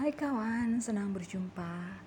[0.00, 2.00] Hai kawan, senang berjumpa.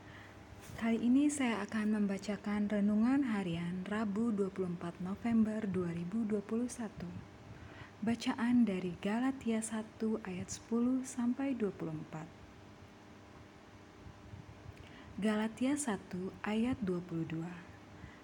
[0.82, 6.42] Kali ini saya akan membacakan renungan harian Rabu 24 November 2021.
[8.02, 12.26] Bacaan dari Galatia 1 ayat 10 sampai 24.
[15.22, 17.46] Galatia 1 ayat 22.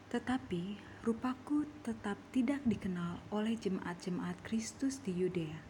[0.09, 5.61] Tetapi rupaku tetap tidak dikenal oleh jemaat-jemaat Kristus di Yudea.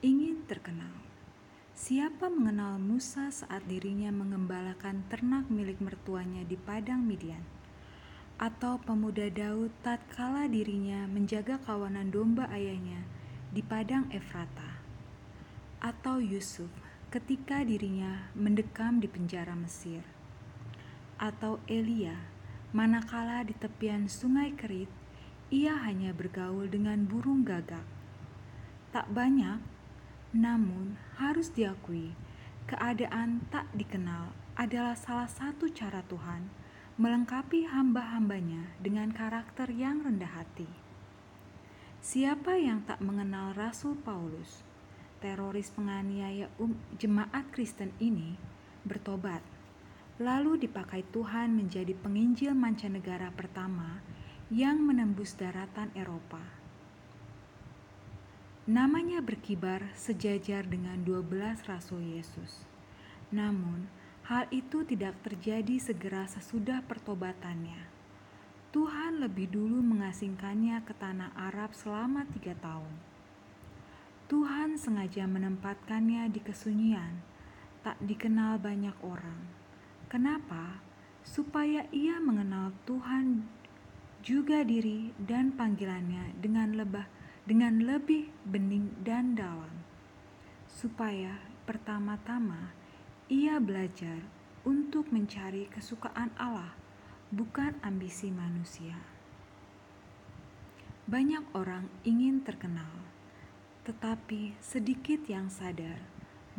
[0.00, 1.09] Ingin terkenal.
[1.80, 7.40] Siapa mengenal Musa saat dirinya mengembalakan ternak milik mertuanya di padang Midian?
[8.36, 13.08] Atau pemuda Daud tatkala dirinya menjaga kawanan domba ayahnya
[13.48, 14.84] di padang Efrata?
[15.80, 16.68] Atau Yusuf
[17.08, 20.04] ketika dirinya mendekam di penjara Mesir?
[21.16, 22.28] Atau Elia
[22.76, 24.92] manakala di tepian sungai Kerit
[25.48, 27.88] ia hanya bergaul dengan burung gagak?
[28.92, 29.79] Tak banyak
[30.30, 32.14] namun, harus diakui,
[32.70, 36.46] keadaan tak dikenal adalah salah satu cara Tuhan
[37.02, 40.70] melengkapi hamba-hambanya dengan karakter yang rendah hati.
[41.98, 44.62] Siapa yang tak mengenal Rasul Paulus,
[45.18, 48.38] teroris penganiaya um, jemaat Kristen ini,
[48.86, 49.42] bertobat,
[50.22, 53.98] lalu dipakai Tuhan menjadi penginjil mancanegara pertama
[54.46, 56.59] yang menembus daratan Eropa
[58.68, 62.68] Namanya berkibar sejajar dengan dua belas rasul Yesus.
[63.32, 63.88] Namun,
[64.28, 67.88] hal itu tidak terjadi segera sesudah pertobatannya.
[68.70, 72.94] Tuhan lebih dulu mengasingkannya ke tanah Arab selama tiga tahun.
[74.28, 77.24] Tuhan sengaja menempatkannya di kesunyian,
[77.80, 79.40] tak dikenal banyak orang.
[80.12, 80.84] Kenapa?
[81.24, 83.42] Supaya ia mengenal Tuhan
[84.20, 87.08] juga diri dan panggilannya dengan lebah
[87.48, 89.84] dengan lebih bening dan dalam,
[90.68, 92.72] supaya pertama-tama
[93.30, 94.26] ia belajar
[94.66, 96.76] untuk mencari kesukaan Allah,
[97.32, 98.98] bukan ambisi manusia.
[101.10, 102.90] Banyak orang ingin terkenal,
[103.88, 105.98] tetapi sedikit yang sadar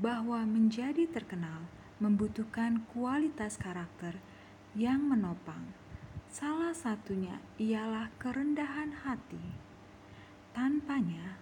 [0.01, 1.69] bahwa menjadi terkenal
[2.01, 4.17] membutuhkan kualitas karakter
[4.73, 5.71] yang menopang.
[6.31, 9.70] Salah satunya ialah kerendahan hati.
[10.51, 11.39] Tanpanya,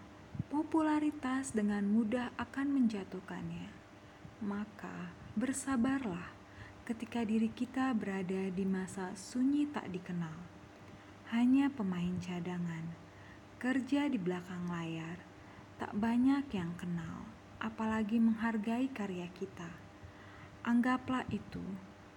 [0.53, 3.73] popularitas dengan mudah akan menjatuhkannya.
[4.45, 6.29] Maka, bersabarlah
[6.85, 10.37] ketika diri kita berada di masa sunyi tak dikenal.
[11.33, 12.85] Hanya pemain cadangan,
[13.57, 15.17] kerja di belakang layar,
[15.81, 17.25] tak banyak yang kenal,
[17.57, 19.73] apalagi menghargai karya kita.
[20.61, 21.65] Anggaplah itu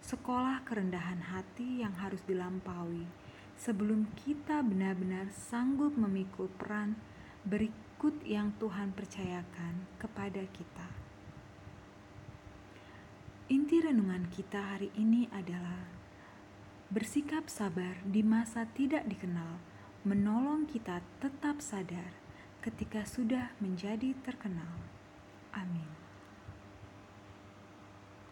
[0.04, 3.21] sekolah kerendahan hati yang harus dilampaui
[3.62, 6.98] sebelum kita benar-benar sanggup memikul peran
[7.46, 10.88] berikut yang Tuhan percayakan kepada kita.
[13.54, 15.86] Inti renungan kita hari ini adalah
[16.90, 19.62] bersikap sabar di masa tidak dikenal,
[20.02, 22.10] menolong kita tetap sadar
[22.66, 24.74] ketika sudah menjadi terkenal.
[25.54, 26.01] Amin.